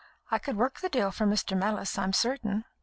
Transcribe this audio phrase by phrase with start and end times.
[0.31, 1.55] I could work the deal for Mr.
[1.55, 2.65] Mellis, I'm certain."